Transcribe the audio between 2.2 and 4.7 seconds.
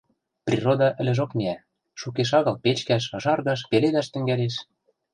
агыл печкӓш, ыжаргаш, пеледӓш тӹнгӓлеш.